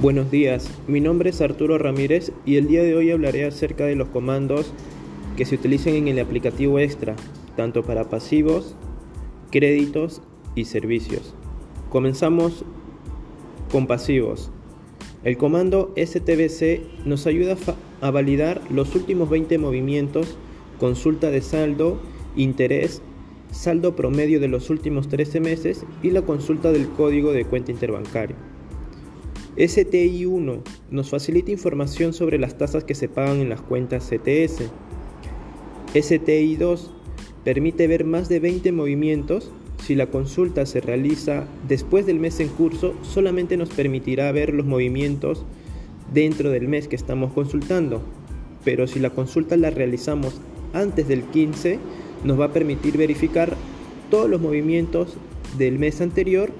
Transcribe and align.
Buenos 0.00 0.30
días, 0.30 0.70
mi 0.86 1.00
nombre 1.00 1.30
es 1.30 1.40
Arturo 1.40 1.76
Ramírez 1.76 2.30
y 2.46 2.54
el 2.54 2.68
día 2.68 2.84
de 2.84 2.94
hoy 2.94 3.10
hablaré 3.10 3.44
acerca 3.44 3.84
de 3.84 3.96
los 3.96 4.06
comandos 4.06 4.72
que 5.36 5.44
se 5.44 5.56
utilizan 5.56 5.94
en 5.94 6.06
el 6.06 6.20
aplicativo 6.20 6.78
Extra, 6.78 7.16
tanto 7.56 7.82
para 7.82 8.08
pasivos, 8.08 8.76
créditos 9.50 10.22
y 10.54 10.66
servicios. 10.66 11.34
Comenzamos 11.90 12.64
con 13.72 13.88
pasivos. 13.88 14.52
El 15.24 15.36
comando 15.36 15.92
STBC 15.96 17.04
nos 17.04 17.26
ayuda 17.26 17.56
a 18.00 18.12
validar 18.12 18.60
los 18.70 18.94
últimos 18.94 19.28
20 19.28 19.58
movimientos, 19.58 20.36
consulta 20.78 21.28
de 21.32 21.40
saldo, 21.40 21.98
interés, 22.36 23.02
saldo 23.50 23.96
promedio 23.96 24.38
de 24.38 24.46
los 24.46 24.70
últimos 24.70 25.08
13 25.08 25.40
meses 25.40 25.84
y 26.04 26.12
la 26.12 26.22
consulta 26.22 26.70
del 26.70 26.88
código 26.88 27.32
de 27.32 27.46
cuenta 27.46 27.72
interbancario. 27.72 28.36
STI1 29.58 30.60
nos 30.92 31.10
facilita 31.10 31.50
información 31.50 32.12
sobre 32.12 32.38
las 32.38 32.56
tasas 32.56 32.84
que 32.84 32.94
se 32.94 33.08
pagan 33.08 33.40
en 33.40 33.48
las 33.48 33.60
cuentas 33.60 34.08
CTS. 34.08 34.70
STI2 35.94 36.78
permite 37.42 37.88
ver 37.88 38.04
más 38.04 38.28
de 38.28 38.38
20 38.38 38.70
movimientos. 38.70 39.50
Si 39.84 39.96
la 39.96 40.06
consulta 40.06 40.64
se 40.64 40.80
realiza 40.80 41.44
después 41.66 42.06
del 42.06 42.20
mes 42.20 42.38
en 42.38 42.48
curso, 42.48 42.94
solamente 43.02 43.56
nos 43.56 43.70
permitirá 43.70 44.30
ver 44.30 44.54
los 44.54 44.64
movimientos 44.64 45.44
dentro 46.14 46.50
del 46.50 46.68
mes 46.68 46.86
que 46.86 46.96
estamos 46.96 47.32
consultando. 47.32 48.00
Pero 48.64 48.86
si 48.86 49.00
la 49.00 49.10
consulta 49.10 49.56
la 49.56 49.70
realizamos 49.70 50.40
antes 50.72 51.08
del 51.08 51.24
15, 51.24 51.80
nos 52.22 52.38
va 52.38 52.46
a 52.46 52.52
permitir 52.52 52.96
verificar 52.96 53.56
todos 54.08 54.30
los 54.30 54.40
movimientos 54.40 55.16
del 55.56 55.80
mes 55.80 56.00
anterior 56.00 56.52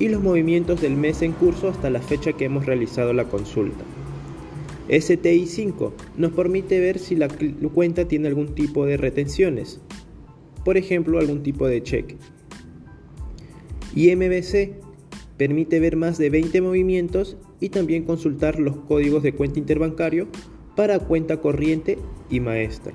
y 0.00 0.08
los 0.08 0.22
movimientos 0.22 0.80
del 0.80 0.96
mes 0.96 1.22
en 1.22 1.32
curso 1.32 1.68
hasta 1.68 1.90
la 1.90 2.00
fecha 2.00 2.32
que 2.32 2.46
hemos 2.46 2.66
realizado 2.66 3.12
la 3.12 3.26
consulta. 3.26 3.84
STI 4.88 5.46
5 5.46 5.92
nos 6.16 6.32
permite 6.32 6.80
ver 6.80 6.98
si 6.98 7.14
la 7.14 7.28
cuenta 7.72 8.08
tiene 8.08 8.26
algún 8.26 8.54
tipo 8.54 8.86
de 8.86 8.96
retenciones, 8.96 9.80
por 10.64 10.76
ejemplo 10.76 11.20
algún 11.20 11.42
tipo 11.42 11.68
de 11.68 11.82
cheque. 11.82 12.16
Y 13.94 14.14
MBC 14.16 14.72
permite 15.36 15.78
ver 15.80 15.96
más 15.96 16.16
de 16.16 16.30
20 16.30 16.60
movimientos 16.62 17.36
y 17.60 17.68
también 17.68 18.04
consultar 18.04 18.58
los 18.58 18.76
códigos 18.76 19.22
de 19.22 19.34
cuenta 19.34 19.58
interbancario 19.58 20.28
para 20.76 20.98
cuenta 20.98 21.40
corriente 21.40 21.98
y 22.30 22.40
maestra. 22.40 22.92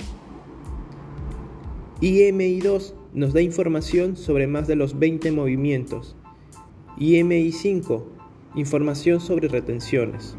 IMI 2.02 2.60
2 2.60 2.96
nos 3.14 3.34
da 3.34 3.42
información 3.42 4.18
sobre 4.18 4.48
más 4.48 4.68
de 4.68 4.76
los 4.76 5.00
20 5.00 5.32
movimientos 5.32 6.16
IMI 6.98 7.52
5, 7.52 8.08
información 8.56 9.20
sobre 9.20 9.50
retenciones. 9.50 10.38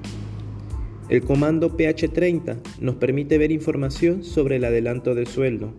El 1.11 1.23
comando 1.23 1.77
PH30 1.77 2.57
nos 2.81 2.95
permite 2.95 3.37
ver 3.37 3.53
información 3.53 4.25
sobre 4.25 4.57
el 4.57 4.65
adelanto 4.65 5.15
de 5.15 5.27
sueldo. 5.27 5.75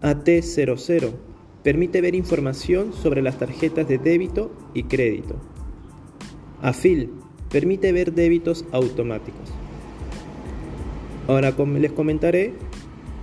AT00 0.00 1.12
permite 1.62 2.00
ver 2.00 2.14
información 2.14 2.94
sobre 2.94 3.20
las 3.20 3.38
tarjetas 3.38 3.86
de 3.86 3.98
débito 3.98 4.50
y 4.72 4.84
crédito. 4.84 5.36
AFIL 6.62 7.10
permite 7.50 7.92
ver 7.92 8.14
débitos 8.14 8.64
automáticos. 8.72 9.50
Ahora 11.26 11.54
les 11.78 11.92
comentaré 11.92 12.54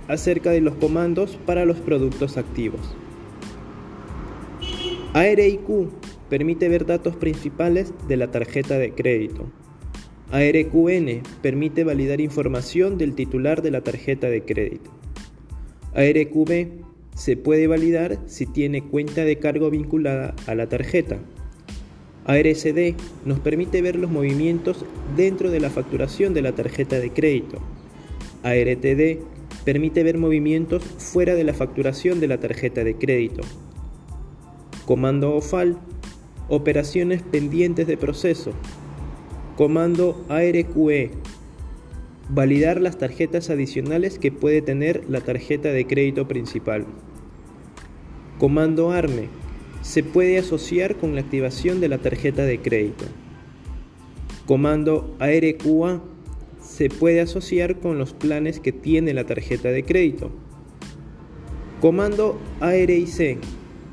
acerca 0.06 0.50
de 0.50 0.60
los 0.60 0.76
comandos 0.76 1.36
para 1.44 1.64
los 1.64 1.78
productos 1.78 2.36
activos. 2.36 2.94
ARIQ 5.12 5.90
permite 6.28 6.68
ver 6.68 6.86
datos 6.86 7.16
principales 7.16 7.92
de 8.08 8.16
la 8.16 8.30
tarjeta 8.30 8.78
de 8.78 8.92
crédito. 8.92 9.46
ARQN 10.32 11.22
permite 11.40 11.84
validar 11.84 12.20
información 12.20 12.98
del 12.98 13.14
titular 13.14 13.62
de 13.62 13.70
la 13.70 13.82
tarjeta 13.82 14.28
de 14.28 14.42
crédito. 14.42 14.90
ARQB 15.94 16.84
se 17.14 17.36
puede 17.36 17.66
validar 17.66 18.18
si 18.26 18.46
tiene 18.46 18.82
cuenta 18.82 19.24
de 19.24 19.38
cargo 19.38 19.70
vinculada 19.70 20.34
a 20.46 20.54
la 20.54 20.68
tarjeta. 20.68 21.18
ARCD 22.26 22.94
nos 23.24 23.38
permite 23.38 23.80
ver 23.82 23.96
los 23.96 24.10
movimientos 24.10 24.84
dentro 25.16 25.50
de 25.50 25.60
la 25.60 25.70
facturación 25.70 26.34
de 26.34 26.42
la 26.42 26.52
tarjeta 26.52 26.98
de 26.98 27.10
crédito. 27.10 27.58
ARTD 28.42 29.22
permite 29.64 30.02
ver 30.02 30.18
movimientos 30.18 30.82
fuera 30.82 31.34
de 31.34 31.44
la 31.44 31.54
facturación 31.54 32.20
de 32.20 32.28
la 32.28 32.38
tarjeta 32.38 32.84
de 32.84 32.96
crédito. 32.96 33.42
Comando 34.84 35.34
OFAL 35.34 35.78
Operaciones 36.48 37.22
pendientes 37.22 37.88
de 37.88 37.96
proceso. 37.96 38.52
Comando 39.56 40.24
ARQE. 40.28 41.10
Validar 42.28 42.80
las 42.80 42.98
tarjetas 42.98 43.50
adicionales 43.50 44.20
que 44.20 44.30
puede 44.30 44.62
tener 44.62 45.02
la 45.08 45.20
tarjeta 45.20 45.70
de 45.70 45.86
crédito 45.86 46.28
principal. 46.28 46.86
Comando 48.38 48.92
ARME. 48.92 49.28
Se 49.82 50.04
puede 50.04 50.38
asociar 50.38 50.96
con 50.96 51.16
la 51.16 51.22
activación 51.22 51.80
de 51.80 51.88
la 51.88 51.98
tarjeta 51.98 52.44
de 52.44 52.60
crédito. 52.60 53.06
Comando 54.46 55.16
ARQA. 55.18 56.00
Se 56.60 56.88
puede 56.88 57.20
asociar 57.20 57.80
con 57.80 57.98
los 57.98 58.12
planes 58.12 58.60
que 58.60 58.70
tiene 58.70 59.14
la 59.14 59.24
tarjeta 59.24 59.70
de 59.70 59.84
crédito. 59.84 60.30
Comando 61.80 62.38
ARIC 62.60 63.38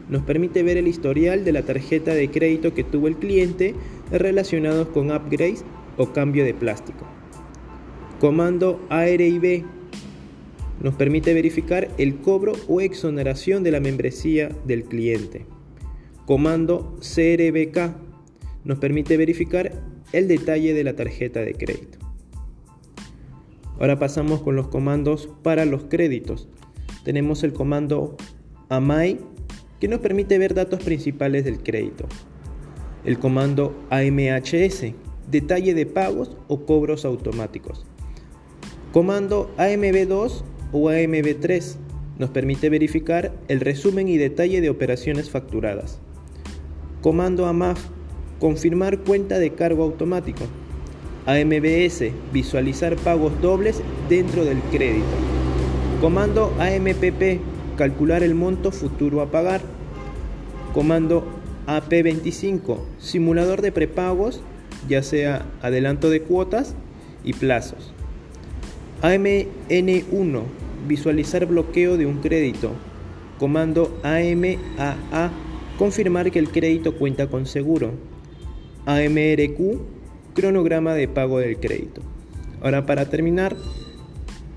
nos 0.09 0.23
permite 0.23 0.63
ver 0.63 0.77
el 0.77 0.87
historial 0.87 1.45
de 1.45 1.51
la 1.51 1.63
tarjeta 1.63 2.13
de 2.13 2.29
crédito 2.29 2.73
que 2.73 2.83
tuvo 2.83 3.07
el 3.07 3.17
cliente 3.17 3.73
relacionados 4.11 4.87
con 4.89 5.11
upgrades 5.11 5.63
o 5.97 6.07
cambio 6.11 6.43
de 6.43 6.53
plástico. 6.53 7.05
Comando 8.19 8.85
ARIB 8.89 9.65
nos 10.81 10.95
permite 10.95 11.33
verificar 11.33 11.89
el 11.97 12.17
cobro 12.17 12.53
o 12.67 12.81
exoneración 12.81 13.63
de 13.63 13.71
la 13.71 13.79
membresía 13.79 14.49
del 14.65 14.83
cliente. 14.83 15.45
Comando 16.25 16.97
CRBK 16.99 17.95
nos 18.63 18.79
permite 18.79 19.17
verificar 19.17 19.71
el 20.11 20.27
detalle 20.27 20.73
de 20.73 20.83
la 20.83 20.95
tarjeta 20.95 21.41
de 21.41 21.53
crédito. 21.53 21.99
Ahora 23.79 23.99
pasamos 23.99 24.41
con 24.41 24.55
los 24.55 24.67
comandos 24.67 25.29
para 25.41 25.65
los 25.65 25.83
créditos. 25.85 26.47
Tenemos 27.03 27.43
el 27.43 27.53
comando 27.53 28.15
AMAI 28.69 29.19
que 29.83 29.89
nos 29.89 29.99
permite 29.99 30.37
ver 30.37 30.53
datos 30.53 30.81
principales 30.81 31.43
del 31.43 31.61
crédito. 31.61 32.05
El 33.03 33.19
comando 33.19 33.75
AMHS, 33.89 34.93
detalle 35.29 35.73
de 35.73 35.85
pagos 35.85 36.37
o 36.47 36.65
cobros 36.65 37.03
automáticos. 37.03 37.85
Comando 38.93 39.53
AMB2 39.57 40.41
o 40.71 40.89
AMB3 40.89 41.75
nos 42.17 42.29
permite 42.29 42.69
verificar 42.69 43.33
el 43.49 43.59
resumen 43.59 44.07
y 44.07 44.15
detalle 44.15 44.61
de 44.61 44.69
operaciones 44.69 45.29
facturadas. 45.29 45.99
Comando 47.01 47.45
AMAF, 47.45 47.83
confirmar 48.39 48.99
cuenta 48.99 49.37
de 49.37 49.49
cargo 49.49 49.83
automático. 49.83 50.45
AMBS, 51.25 52.05
visualizar 52.31 52.95
pagos 52.95 53.33
dobles 53.41 53.81
dentro 54.07 54.45
del 54.45 54.61
crédito. 54.71 55.03
Comando 55.99 56.53
AMPP, 56.57 57.41
calcular 57.75 58.23
el 58.23 58.35
monto 58.35 58.71
futuro 58.71 59.21
a 59.21 59.31
pagar. 59.31 59.61
Comando 60.73 61.25
AP25, 61.67 62.79
simulador 62.99 63.61
de 63.61 63.71
prepagos, 63.71 64.41
ya 64.87 65.03
sea 65.03 65.45
adelanto 65.61 66.09
de 66.09 66.21
cuotas 66.21 66.75
y 67.23 67.33
plazos. 67.33 67.93
AMN1, 69.01 70.43
visualizar 70.87 71.45
bloqueo 71.45 71.97
de 71.97 72.05
un 72.05 72.19
crédito. 72.19 72.71
Comando 73.37 73.99
AMAA, 74.03 75.31
confirmar 75.77 76.31
que 76.31 76.39
el 76.39 76.49
crédito 76.49 76.95
cuenta 76.95 77.27
con 77.27 77.45
seguro. 77.45 77.91
AMRQ, 78.85 79.79
cronograma 80.33 80.93
de 80.93 81.07
pago 81.07 81.39
del 81.39 81.57
crédito. 81.57 82.01
Ahora 82.61 82.85
para 82.85 83.09
terminar, 83.09 83.55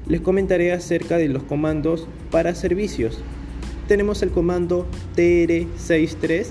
les 0.09 0.21
comentaré 0.21 0.73
acerca 0.73 1.19
de 1.19 1.29
los 1.29 1.43
comandos 1.43 2.07
para 2.31 2.55
servicios. 2.55 3.19
Tenemos 3.89 4.23
el 4.23 4.31
comando 4.31 4.87
TR63 5.17 6.47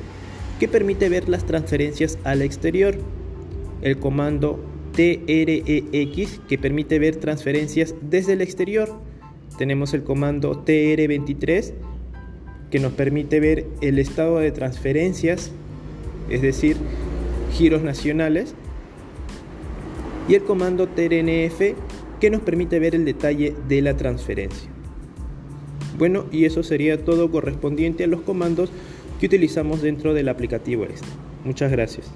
que 0.60 0.68
permite 0.68 1.10
ver 1.10 1.30
las 1.30 1.46
transferencias 1.46 2.18
al 2.24 2.42
exterior. 2.42 2.98
El 3.82 3.98
comando 4.00 4.60
TREX 4.94 6.40
que 6.48 6.58
permite 6.58 7.00
ver 7.00 7.18
transferencias 7.18 7.96
desde 8.02 8.34
el 8.34 8.42
exterior. 8.42 8.94
Tenemos 9.58 9.94
el 9.94 10.04
comando 10.04 10.64
TR23 10.66 11.74
que 12.72 12.80
nos 12.80 12.94
permite 12.94 13.40
ver 13.40 13.68
el 13.82 14.00
estado 14.00 14.40
de 14.40 14.52
transferencias, 14.52 15.52
es 16.30 16.42
decir, 16.42 16.78
giros 17.54 17.84
nacionales. 17.84 18.56
Y 20.28 20.34
el 20.34 20.44
comando 20.44 20.88
TRNF 20.88 21.76
que 22.20 22.30
nos 22.30 22.42
permite 22.42 22.80
ver 22.80 22.96
el 22.96 23.06
detalle 23.06 23.56
de 23.68 23.82
la 23.82 23.98
transferencia. 23.98 24.70
Bueno, 25.98 26.26
y 26.32 26.46
eso 26.46 26.64
sería 26.64 27.04
todo 27.04 27.32
correspondiente 27.32 28.04
a 28.04 28.08
los 28.08 28.22
comandos 28.22 28.70
que 29.20 29.28
utilizamos 29.28 29.82
dentro 29.82 30.14
del 30.14 30.30
aplicativo 30.30 30.86
este. 30.86 31.08
Muchas 31.46 31.72
gracias. 31.72 32.12